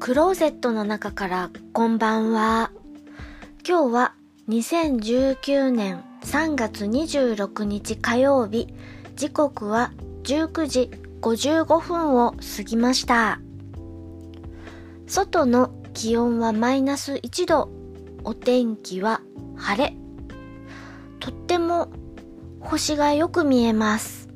[0.00, 2.70] クローゼットの中からこんばんは。
[3.68, 4.14] 今日は
[4.48, 8.72] 2019年3月26日火曜日、
[9.14, 9.92] 時刻は
[10.22, 10.90] 19時
[11.20, 13.40] 55分を過ぎました。
[15.06, 17.68] 外の気温はマイナス1度、
[18.24, 19.20] お天気は
[19.54, 19.94] 晴れ。
[21.20, 21.92] とっても
[22.60, 24.30] 星がよく見えます。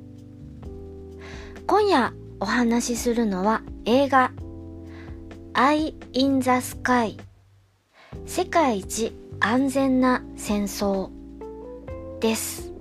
[1.67, 4.31] 今夜お話しするのは映画
[5.57, 7.17] Eye in the Sky
[8.27, 11.11] 世界一安全な戦争
[12.19, 12.73] です。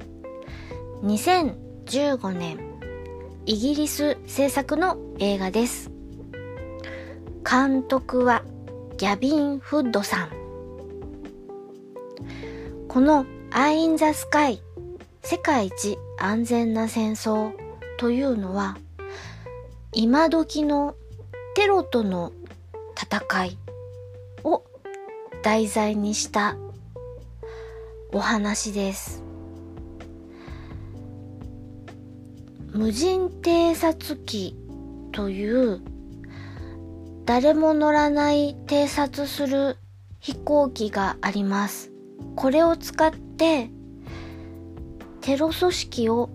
[1.03, 2.57] 2015年
[3.45, 5.91] イギリス制作の映画です。
[7.47, 8.41] 監督は
[8.97, 10.29] ギャビン・フッドさん。
[12.87, 14.57] この Eye in the Sky
[15.21, 17.51] 世界一安全な戦争
[17.99, 18.77] というのは
[19.91, 20.95] 今時の
[21.55, 22.31] テロとの
[23.13, 23.57] 戦い
[24.43, 24.63] を
[25.43, 26.57] 題材にした
[28.11, 29.23] お話です。
[32.71, 34.57] 無人偵察機
[35.11, 35.81] という
[37.25, 39.77] 誰も乗らない偵察する
[40.19, 41.91] 飛行機があります。
[42.35, 43.69] これを使って
[45.21, 46.31] テロ組織を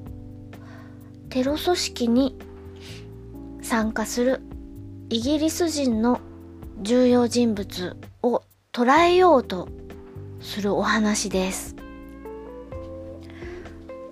[1.29, 2.39] テロ組織に
[3.63, 4.43] 参加する
[5.09, 6.21] イギリス人の
[6.81, 9.69] 重要人物を捉えようと
[10.41, 11.75] するお話です。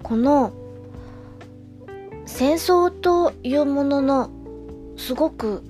[0.03, 0.53] この
[2.27, 4.31] 戦争というものの
[4.97, 5.62] すごく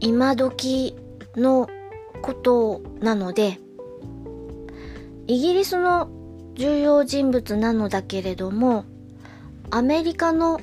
[0.00, 0.96] 今時
[1.36, 1.68] の
[2.22, 3.58] ことなので
[5.26, 6.10] イギリスの
[6.54, 8.84] 重要人物なのだけれども
[9.70, 10.60] アメリカの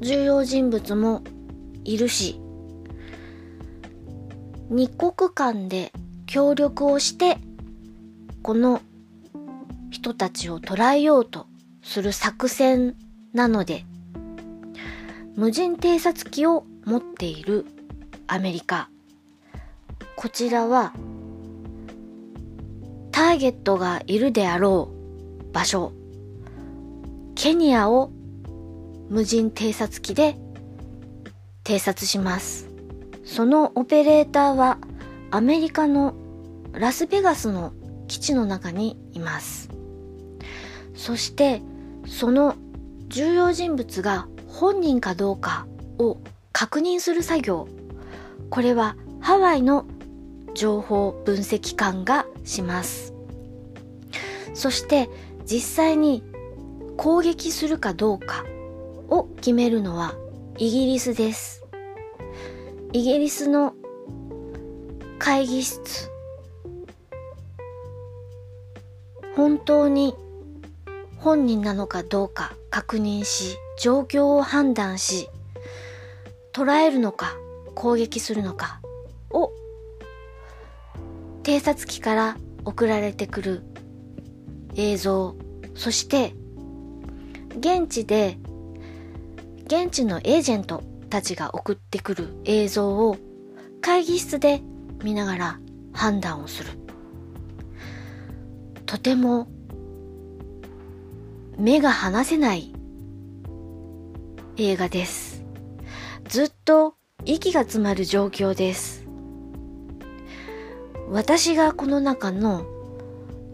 [0.00, 1.22] 重要人物も
[1.84, 2.40] いるし
[4.68, 5.92] 二国間で
[6.26, 7.38] 協力をして
[8.42, 8.80] この
[9.90, 11.46] 人たちを捕らえようと
[11.82, 12.96] する作戦
[13.32, 13.84] なので
[15.36, 17.66] 無人偵察機を持っている
[18.26, 18.88] アメリカ。
[20.16, 20.94] こちらは
[23.12, 25.92] ターゲットがいるであろう場所。
[27.34, 28.10] ケニアを
[29.10, 30.36] 無人偵察機で
[31.64, 32.65] 偵察します。
[33.26, 34.78] そのオペレーターは
[35.32, 36.14] アメリカの
[36.72, 37.72] ラスベガスの
[38.06, 39.68] 基地の中にいます。
[40.94, 41.60] そして
[42.06, 42.54] その
[43.08, 45.66] 重要人物が本人かどうか
[45.98, 46.18] を
[46.52, 47.68] 確認する作業。
[48.48, 49.86] これはハワイの
[50.54, 53.12] 情報分析官がします。
[54.54, 55.10] そして
[55.44, 56.22] 実際に
[56.96, 58.44] 攻撃するかどうか
[59.08, 60.14] を決めるのは
[60.58, 61.65] イギリスです。
[62.96, 63.74] イギリスの
[65.18, 66.08] 会議室
[69.36, 70.14] 本当に
[71.18, 75.28] 本人なのかどうか確認し状況を判断し
[76.54, 77.36] 捉えるのか
[77.74, 78.80] 攻撃するのか
[79.28, 79.52] を
[81.42, 83.62] 偵察機から送られてくる
[84.74, 85.36] 映像。
[85.74, 86.32] そして
[87.58, 88.38] 現地で
[89.66, 93.16] 現地のエージェントたちが送ってくる映像を
[93.80, 94.60] 会議室で
[95.02, 95.60] 見ながら
[95.92, 96.70] 判断をする。
[98.86, 99.48] とても
[101.58, 102.72] 目が離せない
[104.56, 105.44] 映画です。
[106.28, 109.06] ずっと息が詰まる状況です。
[111.08, 112.66] 私がこの中の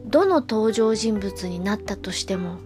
[0.06, 2.56] どの登場人物になったとしても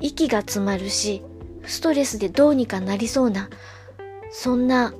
[0.00, 1.22] 息が詰まるし
[1.66, 3.48] ストレスでどうにかなりそうな
[4.30, 4.92] そんな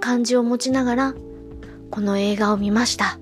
[0.00, 1.14] 感じを持ちながら
[1.90, 3.18] この映画を見ました。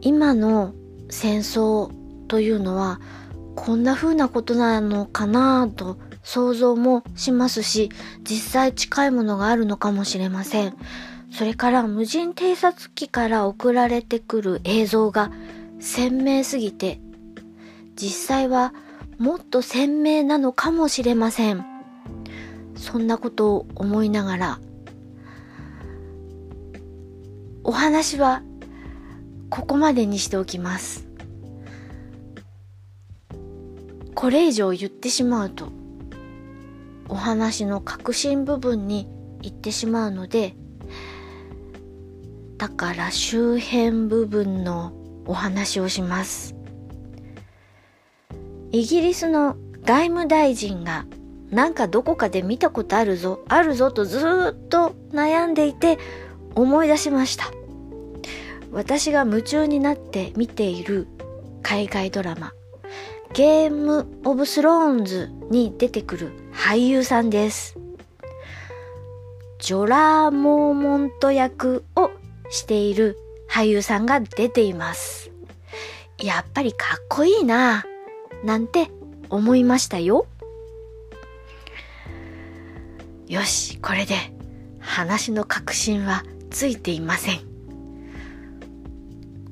[0.00, 0.74] 今の
[1.10, 1.92] 戦争
[2.26, 3.00] というのは
[3.54, 7.90] こんな風なことなのかなと想像もしますし
[8.22, 10.76] 実際近いものがあるのかもしれません。
[11.30, 15.30] それから無人偵察機から送られてくる映像が
[15.80, 17.00] 鮮明すぎて
[17.96, 18.74] 実際は
[19.22, 21.64] もっと鮮明なのかもしれません。
[22.74, 24.60] そんなことを思いながら
[27.62, 28.42] お話は
[29.48, 31.06] ここまでにしておきます。
[34.16, 35.68] これ以上言ってしまうと
[37.08, 39.06] お話の核心部分に
[39.42, 40.56] 行ってしまうので
[42.58, 44.92] だから周辺部分の
[45.26, 46.61] お話をします。
[48.72, 51.04] イギリスの外務大臣が
[51.50, 55.98] なんかどこかで見たことあるぞ、あるぞとずーっと悩んでいて
[56.54, 57.50] 思い出しました。
[58.70, 61.06] 私が夢中になって見ている
[61.62, 62.52] 海外ドラマ、
[63.34, 67.76] ゲームオブスローンズに出てくる俳優さんです。
[69.58, 72.10] ジョラーモーモント役を
[72.48, 73.18] している
[73.50, 75.30] 俳優さんが出ています。
[76.18, 77.84] やっぱりかっこいいな
[78.44, 78.90] なんて
[79.30, 80.26] 思いましたよ。
[83.28, 84.16] よし、これで
[84.78, 87.40] 話の確信はついていません。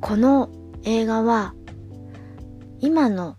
[0.00, 0.50] この
[0.84, 1.54] 映画は
[2.80, 3.36] 今の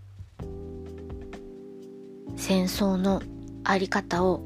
[2.35, 3.21] 戦争の
[3.63, 4.41] あり方を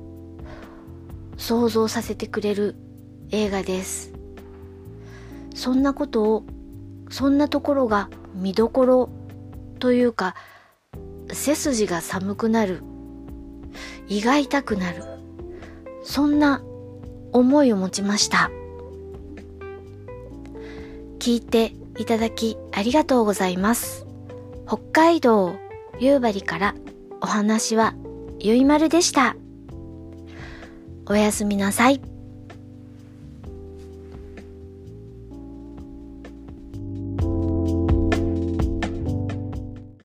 [1.37, 2.75] 想像させてくれる
[3.31, 4.13] 映画です。
[5.53, 6.43] そんなことを、
[7.09, 9.09] そんなところが見どころ
[9.79, 10.35] というか、
[11.33, 12.81] 背筋が寒くなる、
[14.07, 15.03] 胃が痛くなる、
[16.03, 16.63] そんな
[17.31, 18.51] 思いを持ちました。
[21.19, 24.05] 聞いていただきありがとうございます。
[24.67, 25.55] 北海道
[25.99, 26.75] 夕張から
[27.21, 27.95] お話は
[28.39, 29.35] ゆいまるでした。
[31.07, 32.14] おやすみなさい。